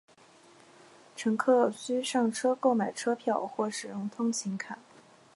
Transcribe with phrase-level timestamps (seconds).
[1.15, 4.79] 乘客需上车购买车票或使用通勤卡。